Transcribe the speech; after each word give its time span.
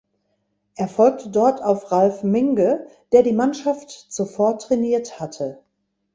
Er 0.73 0.87
folgte 0.87 1.29
dort 1.29 1.61
auf 1.63 1.91
Ralf 1.91 2.23
Minge, 2.23 2.87
der 3.11 3.21
die 3.21 3.33
Mannschaft 3.33 3.91
zuvor 3.91 4.57
trainiert 4.57 5.19
hatte. 5.19 5.61